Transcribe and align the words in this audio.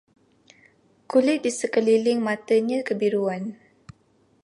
Kulit 1.09 1.39
di 1.45 1.51
sekeliling 1.59 2.19
matanya 2.27 2.79
kebiruan 2.87 3.43